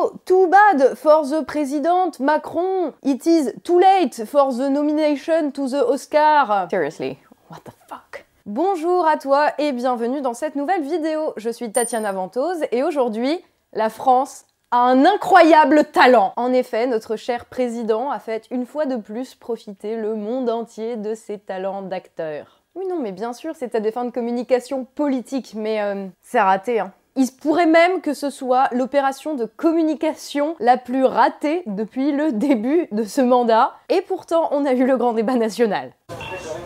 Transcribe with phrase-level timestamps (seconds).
[0.00, 2.92] Oh, too bad for the president Macron.
[3.02, 6.68] It is too late for the nomination to the Oscar.
[6.70, 8.24] Seriously, what the fuck?
[8.46, 11.32] Bonjour à toi et bienvenue dans cette nouvelle vidéo.
[11.36, 16.32] Je suis Tatiana Ventose et aujourd'hui, la France a un incroyable talent.
[16.36, 20.94] En effet, notre cher président a fait une fois de plus profiter le monde entier
[20.94, 22.62] de ses talents d'acteur.
[22.76, 26.40] Oui, non, mais bien sûr, c'est à des fins de communication politique, mais euh, c'est
[26.40, 26.92] raté, hein.
[27.18, 32.30] Il se pourrait même que ce soit l'opération de communication la plus ratée depuis le
[32.30, 33.72] début de ce mandat.
[33.88, 35.90] Et pourtant, on a eu le grand débat national.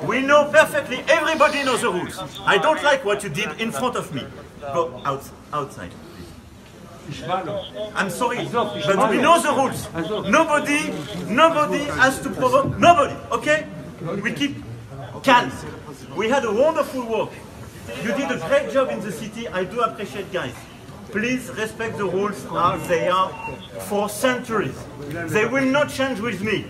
[0.07, 2.23] We know perfectly, everybody knows the rules.
[2.47, 4.21] I don't like what you did in front of me.
[4.75, 5.23] Go out,
[5.55, 5.91] outside.
[7.97, 9.89] I'm sorry, but we know the rules.
[10.29, 10.93] Nobody,
[11.31, 13.65] nobody has to provoke, nobody, okay?
[14.23, 14.57] We keep
[15.25, 15.51] calm.
[16.15, 17.31] We had a wonderful work.
[18.01, 20.55] You did a great job in the city, I do appreciate guys.
[21.13, 23.31] Please respect the rules as they are
[23.81, 24.75] for centuries.
[25.29, 26.65] They will not change with me.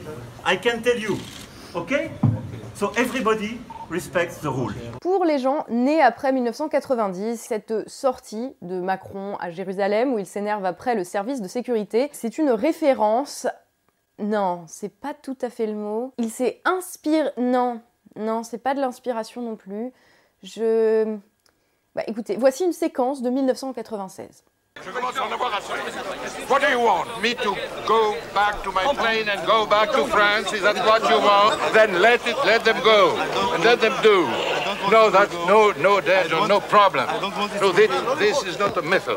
[0.44, 1.16] I can tell you.
[1.74, 2.10] Okay?
[2.74, 4.74] So everybody respects the rules.
[5.00, 10.64] Pour les gens nés après 1990, cette sortie de Macron à Jérusalem où il s'énerve
[10.64, 13.46] après le service de sécurité, c'est une référence.
[14.18, 16.12] Non, c'est pas tout à fait le mot.
[16.18, 17.30] Il s'est inspiré.
[17.38, 17.80] Non,
[18.16, 19.92] non, c'est pas de l'inspiration non plus.
[20.42, 21.16] Je.
[21.94, 24.44] Bah écoutez, voici une séquence de 1996.
[24.84, 25.72] Je commence à en avoir assez.
[26.48, 27.04] What do you want?
[27.22, 27.54] Me to
[27.86, 30.52] go back to my plane and go back to France?
[30.52, 31.58] Is that what you want?
[31.74, 33.14] Then let it, let them go
[33.54, 34.26] and let them do.
[34.90, 37.06] No, that, no, no, there's no problem.
[37.60, 39.16] No, this, this is not a method.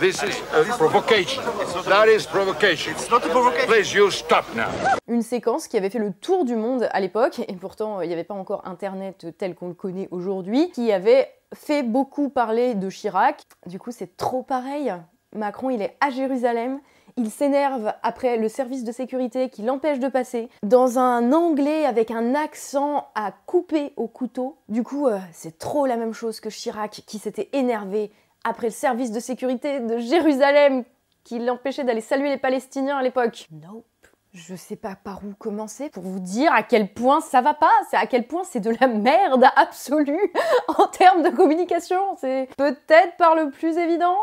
[0.00, 1.42] This is a provocation.
[1.88, 2.92] That is provocation.
[2.92, 3.66] It's not a provocation.
[3.68, 4.68] Please, you stop now.
[5.08, 8.14] Une séquence qui avait fait le tour du monde à l'époque, et pourtant il n'y
[8.14, 12.90] avait pas encore Internet tel qu'on le connaît aujourd'hui, qui avait fait beaucoup parler de
[12.90, 13.42] Chirac.
[13.66, 14.92] Du coup, c'est trop pareil.
[15.34, 16.80] Macron, il est à Jérusalem.
[17.16, 22.10] Il s'énerve après le service de sécurité qui l'empêche de passer dans un anglais avec
[22.12, 24.56] un accent à couper au couteau.
[24.68, 28.12] Du coup, euh, c'est trop la même chose que Chirac qui s'était énervé
[28.44, 30.84] après le service de sécurité de Jérusalem
[31.24, 33.48] qui l'empêchait d'aller saluer les Palestiniens à l'époque.
[33.50, 33.84] Nope.
[34.32, 37.72] Je sais pas par où commencer pour vous dire à quel point ça va pas,
[37.90, 40.32] c'est à quel point c'est de la merde absolue
[40.78, 41.98] en termes de communication.
[42.20, 44.16] C'est peut-être par le plus évident.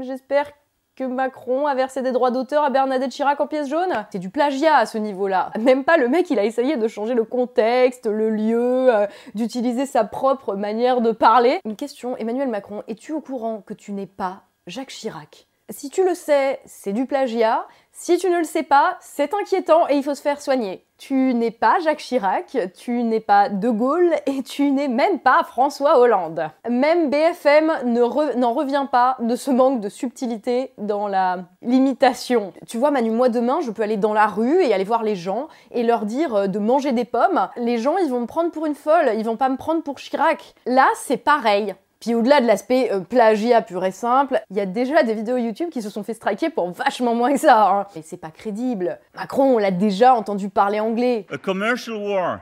[0.00, 0.52] J'espère
[0.96, 3.92] que Macron a versé des droits d'auteur à Bernadette Chirac en pièce jaune.
[4.10, 5.50] C'est du plagiat à ce niveau-là.
[5.58, 9.86] Même pas le mec, il a essayé de changer le contexte, le lieu, euh, d'utiliser
[9.86, 11.60] sa propre manière de parler.
[11.64, 15.47] Une question, Emmanuel Macron, es-tu au courant que tu n'es pas Jacques Chirac?
[15.70, 17.66] Si tu le sais, c'est du plagiat.
[17.92, 20.84] Si tu ne le sais pas, c'est inquiétant et il faut se faire soigner.
[20.98, 25.42] Tu n'es pas Jacques Chirac, tu n'es pas De Gaulle et tu n'es même pas
[25.44, 26.48] François Hollande.
[26.68, 32.52] Même BFM n'en revient pas de ce manque de subtilité dans la limitation.
[32.66, 35.16] Tu vois Manu, moi demain, je peux aller dans la rue et aller voir les
[35.16, 37.48] gens et leur dire euh, de manger des pommes.
[37.56, 39.96] Les gens, ils vont me prendre pour une folle, ils vont pas me prendre pour
[39.96, 40.54] Chirac.
[40.66, 41.74] Là, c'est pareil.
[42.00, 45.36] Puis au-delà de l'aspect euh, plagiat pur et simple, il y a déjà des vidéos
[45.36, 47.70] YouTube qui se sont fait striker pour vachement moins que ça.
[47.70, 47.86] Hein.
[47.96, 49.00] Et c'est pas crédible.
[49.16, 51.26] Macron, on l'a déjà entendu parler anglais.
[51.32, 52.40] A commercial war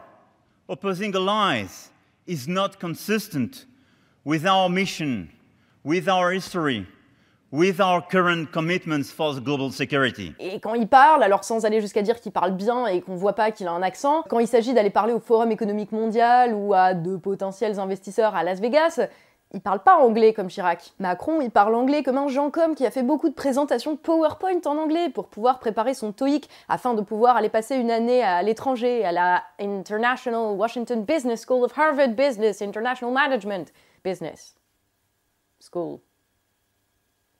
[0.68, 1.90] opposing allies
[2.26, 3.66] is not consistent
[4.26, 5.28] with our mission,
[5.84, 6.84] with our history,
[7.50, 10.34] with our current commitments for the global security.
[10.38, 13.34] Et quand il parle, alors sans aller jusqu'à dire qu'il parle bien et qu'on voit
[13.34, 16.74] pas qu'il a un accent, quand il s'agit d'aller parler au Forum économique mondial ou
[16.74, 19.00] à de potentiels investisseurs à Las Vegas,
[19.52, 20.92] il parle pas anglais comme Chirac.
[20.98, 24.60] Macron, il parle anglais comme un Jean Com qui a fait beaucoup de présentations PowerPoint
[24.66, 28.42] en anglais pour pouvoir préparer son TOEIC afin de pouvoir aller passer une année à
[28.42, 33.72] l'étranger, à la International Washington Business School of Harvard Business International Management
[34.04, 34.56] Business
[35.60, 36.00] School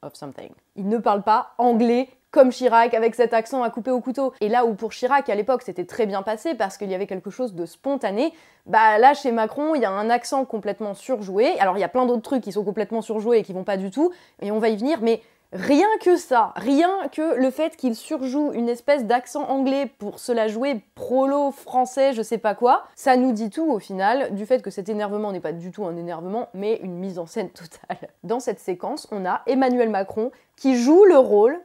[0.03, 0.53] of something.
[0.77, 4.35] Il ne parle pas anglais comme Chirac avec cet accent à couper au couteau.
[4.43, 7.07] Et là où pour Chirac à l'époque c'était très bien passé parce qu'il y avait
[7.07, 8.35] quelque chose de spontané,
[8.67, 11.59] bah là chez Macron il y a un accent complètement surjoué.
[11.61, 13.79] Alors il y a plein d'autres trucs qui sont complètement surjoués et qui vont pas
[13.79, 17.77] du tout, et on va y venir, mais Rien que ça, rien que le fait
[17.77, 22.57] qu'il surjoue une espèce d'accent anglais pour se la jouer prolo français, je sais pas
[22.57, 25.71] quoi, ça nous dit tout au final du fait que cet énervement n'est pas du
[25.71, 28.11] tout un énervement, mais une mise en scène totale.
[28.25, 31.61] Dans cette séquence, on a Emmanuel Macron qui joue le rôle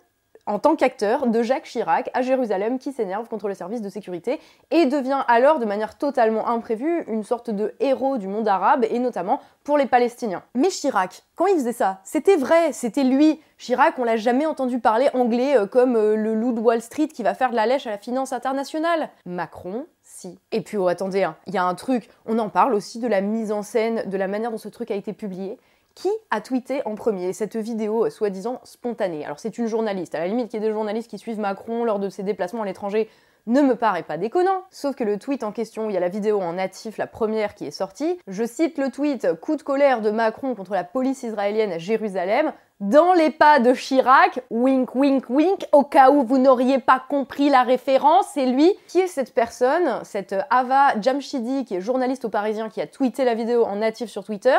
[0.46, 4.40] en tant qu'acteur de Jacques Chirac à Jérusalem qui s'énerve contre le service de sécurité
[4.72, 9.00] et devient alors de manière totalement imprévue une sorte de héros du monde arabe et
[9.00, 10.44] notamment pour les Palestiniens.
[10.56, 13.40] Mais Chirac, quand il faisait ça, c'était vrai, c'était lui.
[13.58, 17.08] Chirac, on l'a jamais entendu parler anglais euh, comme euh, le loup de Wall Street
[17.08, 19.10] qui va faire de la lèche à la finance internationale.
[19.26, 20.40] Macron, si.
[20.52, 23.08] Et puis, oh, attendez, hein, il y a un truc, on en parle aussi de
[23.08, 25.60] la mise en scène, de la manière dont ce truc a été publié
[25.96, 29.26] Qui a tweeté en premier cette vidéo euh, soi-disant spontanée?
[29.26, 31.84] Alors c'est une journaliste, à la limite qu'il y ait des journalistes qui suivent Macron
[31.84, 33.10] lors de ses déplacements à l'étranger,
[33.48, 34.64] ne me paraît pas déconnant.
[34.70, 37.56] Sauf que le tweet en question, il y a la vidéo en natif, la première
[37.56, 38.20] qui est sortie.
[38.28, 42.54] Je cite le tweet Coup de colère de Macron contre la police israélienne à Jérusalem.
[42.80, 47.50] Dans les pas de Chirac, wink wink wink, au cas où vous n'auriez pas compris
[47.50, 48.74] la référence, c'est lui.
[48.88, 53.26] Qui est cette personne Cette Ava Jamshidi, qui est journaliste au Parisien, qui a tweeté
[53.26, 54.56] la vidéo en natif sur Twitter?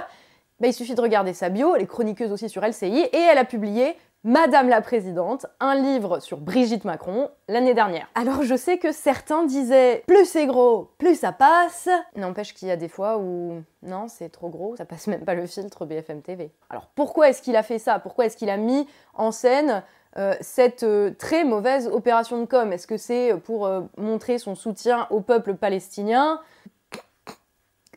[0.63, 3.45] Ben, il suffit de regarder sa bio, elle est aussi sur LCI, et elle a
[3.45, 8.07] publié Madame la Présidente, un livre sur Brigitte Macron l'année dernière.
[8.15, 11.89] Alors je sais que certains disaient plus c'est gros, plus ça passe.
[12.15, 15.35] N'empêche qu'il y a des fois où non, c'est trop gros, ça passe même pas
[15.35, 16.53] le filtre BFM TV.
[16.71, 17.99] Alors pourquoi est-ce qu'il a fait ça?
[17.99, 19.83] Pourquoi est-ce qu'il a mis en scène
[20.17, 22.73] euh, cette euh, très mauvaise opération de com?
[22.73, 26.39] Est-ce que c'est pour euh, montrer son soutien au peuple palestinien?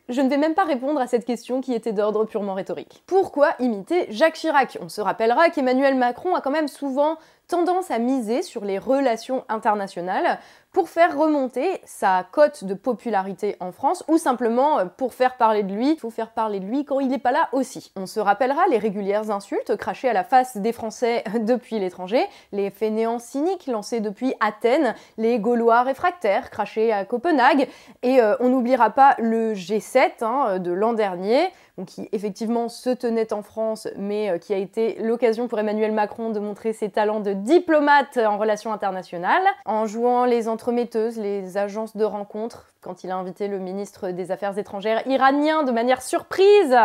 [0.08, 3.02] Je ne vais même pas répondre à cette question qui était d'ordre purement rhétorique.
[3.06, 4.78] Pourquoi imiter Jacques Chirac?
[4.80, 7.16] On se rappellera qu'Emmanuel Macron a quand même souvent
[7.48, 10.38] tendance à miser sur les relations internationales
[10.76, 15.62] pour faire remonter sa cote de popularité en France ou simplement euh, pour faire parler
[15.62, 15.92] de lui.
[15.92, 17.92] Il faut faire parler de lui quand il n'est pas là aussi.
[17.96, 22.68] On se rappellera les régulières insultes crachées à la face des Français depuis l'étranger, les
[22.68, 27.68] fainéants cyniques lancés depuis Athènes, les Gaulois réfractaires crachés à Copenhague
[28.02, 31.48] et euh, on n'oubliera pas le G7 hein, de l'an dernier
[31.84, 36.30] qui effectivement se tenait en France, mais euh, qui a été l'occasion pour Emmanuel Macron
[36.30, 41.96] de montrer ses talents de diplomate en relations internationales, en jouant les entremetteuses, les agences
[41.96, 46.76] de rencontres, quand il a invité le ministre des Affaires étrangères iranien de manière surprise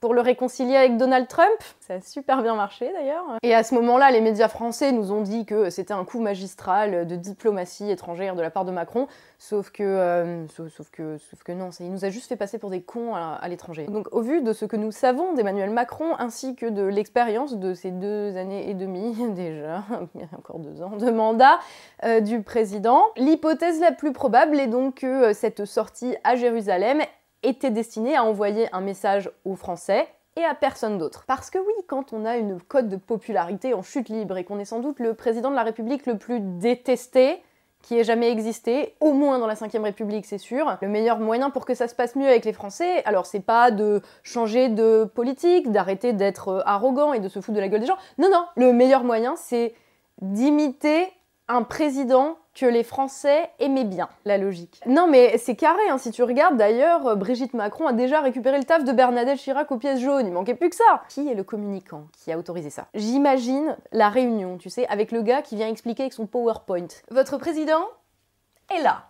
[0.00, 1.48] pour le réconcilier avec Donald Trump.
[1.80, 3.24] Ça a super bien marché d'ailleurs.
[3.42, 7.06] Et à ce moment-là, les médias français nous ont dit que c'était un coup magistral
[7.06, 9.08] de diplomatie étrangère de la part de Macron,
[9.38, 13.14] sauf que, euh, sauf, que, non, il nous a juste fait passer pour des cons
[13.14, 13.86] à, l'étranger.
[13.86, 17.74] Donc au vu de ce que nous savons d'Emmanuel Macron, ainsi que de l'expérience de
[17.74, 19.82] ces deux années et demie déjà,
[20.14, 21.58] il y a encore deux ans de mandat
[22.04, 27.00] euh, du président, l'hypothèse la plus probable est donc que euh, cette sortie à Jérusalem
[27.42, 30.06] était destiné à envoyer un message aux Français
[30.36, 31.24] et à personne d'autre.
[31.26, 34.58] Parce que oui, quand on a une cote de popularité en chute libre et qu'on
[34.58, 37.42] est sans doute le président de la République le plus détesté
[37.82, 40.76] qui ait jamais existé, au moins dans la 5ème République, c'est sûr.
[40.82, 43.70] Le meilleur moyen pour que ça se passe mieux avec les Français, alors c'est pas
[43.70, 47.80] de changer de politique, d'arrêter d'être euh, arrogant et de se foutre de la gueule
[47.80, 47.96] des gens.
[48.18, 49.74] Non, non, le meilleur moyen, c'est
[50.20, 51.10] d'imiter
[51.54, 54.80] un président que les Français aimaient bien, la logique.
[54.86, 58.58] Non mais c'est carré, hein, si tu regardes d'ailleurs, euh, Brigitte Macron a déjà récupéré
[58.58, 61.02] le taf de Bernadette Chirac aux pièces jaunes, il manquait plus que ça.
[61.08, 62.86] Qui est le communicant qui a autorisé ça?
[62.94, 66.88] J'imagine la réunion, tu sais, avec le gars qui vient expliquer avec son PowerPoint.
[67.10, 67.84] Votre président
[68.74, 69.06] est là.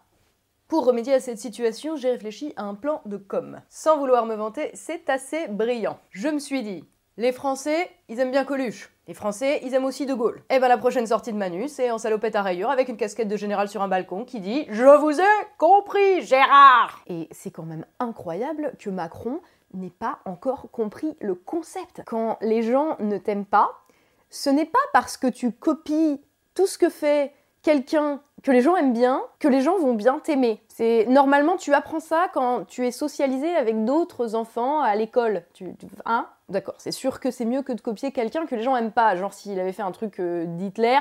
[0.68, 3.60] Pour remédier à cette situation, j'ai réfléchi à un plan de com.
[3.68, 5.98] Sans vouloir me vanter, c'est assez brillant.
[6.10, 6.84] Je me suis dit,
[7.16, 8.90] les Français, ils aiment bien Coluche.
[9.10, 10.36] Les Français, ils aiment aussi De Gaulle.
[10.50, 12.96] Et eh ben la prochaine sortie de Manu, c'est en salopette à rayures avec une
[12.96, 17.50] casquette de général sur un balcon qui dit Je vous ai compris, Gérard Et c'est
[17.50, 19.40] quand même incroyable que Macron
[19.74, 22.02] n'ait pas encore compris le concept.
[22.06, 23.82] Quand les gens ne t'aiment pas,
[24.28, 26.22] ce n'est pas parce que tu copies
[26.54, 27.32] tout ce que fait
[27.62, 30.62] quelqu'un que les gens aiment bien, que les gens vont bien t'aimer.
[30.68, 35.44] C'est normalement tu apprends ça quand tu es socialisé avec d'autres enfants à l'école.
[35.52, 35.74] Tu,
[36.06, 36.26] hein?
[36.48, 39.16] D'accord, c'est sûr que c'est mieux que de copier quelqu'un que les gens aiment pas.
[39.16, 40.98] Genre s'il avait fait un truc euh, d'Hitler,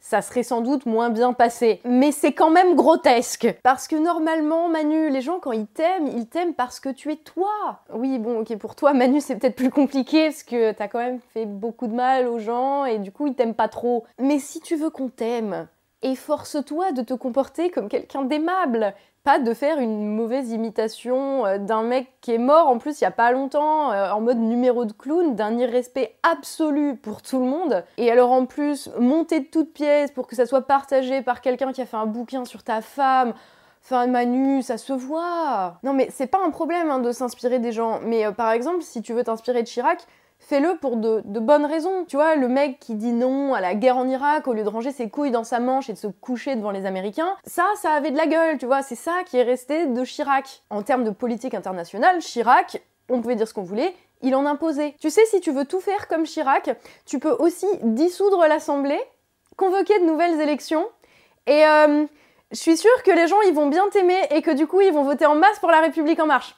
[0.00, 1.80] ça serait sans doute moins bien passé.
[1.84, 3.52] Mais c'est quand même grotesque.
[3.62, 7.16] Parce que normalement, Manu, les gens, quand ils t'aiment, ils t'aiment parce que tu es
[7.16, 7.80] toi.
[7.92, 11.18] Oui, bon, ok, pour toi, Manu, c'est peut-être plus compliqué parce que t'as quand même
[11.34, 14.04] fait beaucoup de mal aux gens et du coup, ils t'aiment pas trop.
[14.20, 15.66] Mais si tu veux qu'on t'aime,
[16.02, 18.94] efforce-toi de te comporter comme quelqu'un d'aimable
[19.26, 23.04] pas de faire une mauvaise imitation euh, d'un mec qui est mort en plus il
[23.04, 27.40] y a pas longtemps euh, en mode numéro de clown, d'un irrespect absolu pour tout
[27.40, 27.84] le monde.
[27.96, 31.72] Et alors en plus, monter de toutes pièces pour que ça soit partagé par quelqu'un
[31.72, 33.34] qui a fait un bouquin sur ta femme.
[33.82, 35.78] Enfin, Manu, ça se voit.
[35.82, 37.98] Non, mais c'est pas un problème hein, de s'inspirer des gens.
[38.04, 40.06] Mais euh, par exemple, si tu veux t'inspirer de Chirac,
[40.38, 42.04] fais-le pour de, bonnes raisons.
[42.06, 44.68] Tu vois, le mec qui dit non à la guerre en Irak au lieu de
[44.68, 47.92] ranger ses couilles dans sa manche et de se coucher devant les Américains, ça, ça
[47.92, 50.62] avait de la gueule, tu vois, c'est ça qui est resté de Chirac.
[50.70, 54.94] En termes de politique internationale, Chirac, on pouvait dire ce qu'on voulait, il en imposait.
[55.00, 56.70] Tu sais, si tu veux tout faire comme Chirac,
[57.04, 59.00] tu peux aussi dissoudre l'Assemblée,
[59.56, 60.86] convoquer de nouvelles élections,
[61.46, 62.06] et euh,
[62.50, 64.92] je suis sûre que les gens, ils vont bien t'aimer et que du coup, ils
[64.92, 66.54] vont voter en masse pour la République en marche.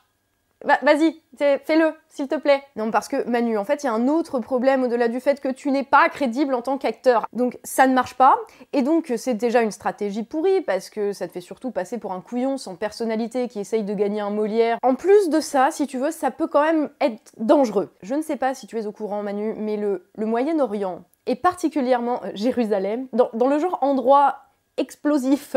[0.64, 2.62] Vas-y, fais-le, s'il te plaît.
[2.76, 5.40] Non, parce que Manu, en fait, il y a un autre problème au-delà du fait
[5.40, 7.26] que tu n'es pas crédible en tant qu'acteur.
[7.32, 8.36] Donc ça ne marche pas,
[8.72, 12.12] et donc c'est déjà une stratégie pourrie, parce que ça te fait surtout passer pour
[12.12, 14.78] un couillon sans personnalité qui essaye de gagner un Molière.
[14.82, 17.90] En plus de ça, si tu veux, ça peut quand même être dangereux.
[18.02, 22.20] Je ne sais pas si tu es au courant, Manu, mais le, Moyen-Orient, et particulièrement
[22.24, 24.47] euh, Jérusalem, dans le genre endroit
[24.78, 25.56] explosif,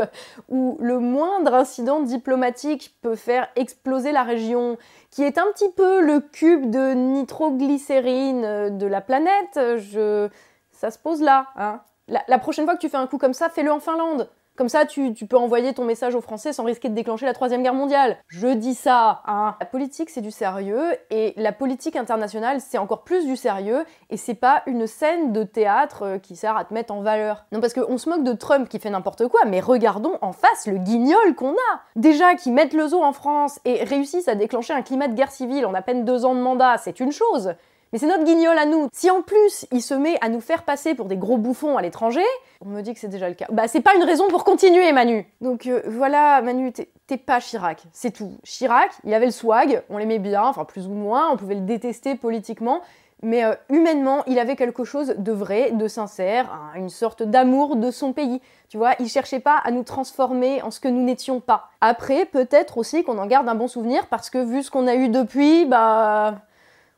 [0.50, 4.78] où le moindre incident diplomatique peut faire exploser la région,
[5.10, 10.30] qui est un petit peu le cube de nitroglycérine euh, de la planète, je...
[10.72, 11.48] ça se pose là.
[11.56, 11.82] Hein.
[12.08, 14.30] la prochaine fois que tu fais un coup comme ça, fais-le en Finlande.
[14.62, 17.64] Comme ça, tu, peux envoyer ton message aux Français sans risquer de déclencher la Troisième
[17.64, 18.18] Guerre mondiale.
[18.28, 19.56] Je dis ça, hein.
[19.60, 24.18] La politique, c'est du sérieux, et la politique internationale, c'est encore plus du sérieux, et
[24.18, 27.46] c'est pas une scène de théâtre euh, qui sert à te mettre en valeur.
[27.52, 30.68] Non, parce qu'on se moque de Trump qui fait n'importe quoi, mais regardons en face
[30.68, 31.82] le guignol qu'on a.
[31.96, 35.32] Déjà, qu'ils mettent le zoo en France et réussissent à déclencher un climat de guerre
[35.32, 37.56] civile en à peine deux ans de mandat, c'est une chose.
[37.92, 38.88] Mais c'est notre guignol à nous.
[38.94, 41.82] Si en plus il se met à nous faire passer pour des gros bouffons à
[41.82, 42.24] l'étranger,
[42.64, 43.48] on me dit que c'est déjà le cas.
[43.52, 45.26] Bah c'est pas une raison pour continuer, Manu.
[45.42, 48.32] Donc euh, voilà, Manu, t'es pas Chirac, c'est tout.
[48.44, 51.62] Chirac, il avait le swag, on l'aimait bien, enfin plus ou moins, on pouvait le
[51.62, 52.82] détester politiquement,
[53.24, 57.92] mais euh, humainement, il avait quelque chose de vrai, de sincère, une sorte d'amour de
[57.92, 58.42] son pays.
[58.70, 61.70] Tu vois, il cherchait pas à nous transformer en ce que nous n'étions pas.
[61.82, 64.96] Après, peut-être aussi qu'on en garde un bon souvenir parce que vu ce qu'on a
[64.96, 66.36] eu depuis, bah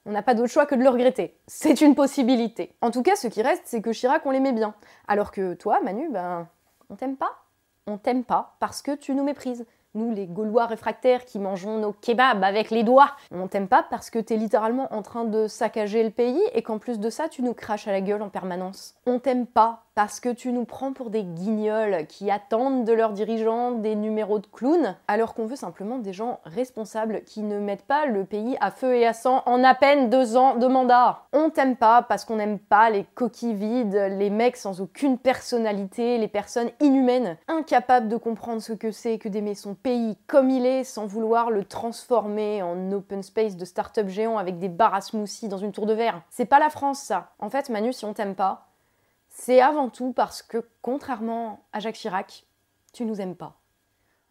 [0.06, 1.38] on n'a pas d'autre choix que de le regretter.
[1.48, 2.76] C'est une possibilité.
[2.82, 4.74] En tout cas, ce qui reste, c'est que Chirac, on l'aimait bien.
[5.08, 6.48] Alors que toi, Manu, ben,
[6.90, 7.32] on t'aime pas.
[7.88, 9.66] On t'aime pas parce que tu nous méprises.
[9.96, 14.10] Nous, les Gaulois réfractaires qui mangeons nos kebabs avec les doigts, on t'aime pas parce
[14.10, 17.44] que t'es littéralement en train de saccager le pays et qu'en plus de ça, tu
[17.44, 18.96] nous craches à la gueule en permanence.
[19.06, 23.14] On t'aime pas parce que tu nous prends pour des guignols qui attendent de leurs
[23.14, 27.86] dirigeants des numéros de clowns, alors qu'on veut simplement des gens responsables qui ne mettent
[27.86, 31.24] pas le pays à feu et à sang en à peine deux ans de mandat.
[31.34, 36.18] On t'aime pas parce qu'on n'aime pas les coquilles vides, les mecs sans aucune personnalité,
[36.18, 40.66] les personnes inhumaines, incapables de comprendre ce que c'est que d'aimer son pays comme il
[40.66, 45.02] est sans vouloir le transformer en open space de start-up géant avec des barres à
[45.02, 46.22] smoothie dans une tour de verre.
[46.30, 47.32] C'est pas la France ça.
[47.40, 48.73] En fait, Manu, si on t'aime pas,
[49.34, 52.46] c'est avant tout parce que, contrairement à Jacques Chirac,
[52.94, 53.58] tu nous aimes pas.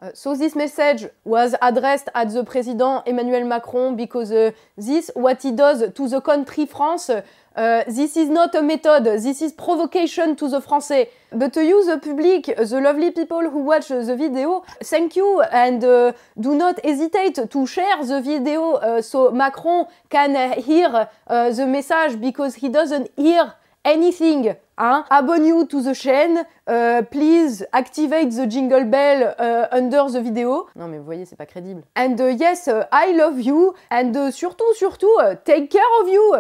[0.01, 5.41] Uh, so this message was addressed at the President Emmanuel Macron because uh, this what
[5.43, 7.09] he does to the country France.
[7.55, 9.05] Uh, this is not a method.
[9.05, 11.07] This is provocation to the Français.
[11.31, 15.85] But to you, the public, the lovely people who watch the video, thank you and
[15.85, 22.57] uh, do not hesitate to share the video so Macron can hear the message because
[22.57, 23.53] he doesn't hear
[23.85, 24.57] anything.
[24.79, 25.05] Hein?
[25.11, 30.67] Abonne-you to the chain, uh, please activate the jingle bell uh, under the video.
[30.77, 31.83] Non mais vous voyez, c'est pas crédible.
[31.97, 33.75] And uh, yes, uh, I love you.
[33.91, 35.11] And surtout, surtout,
[35.45, 36.35] take care of you.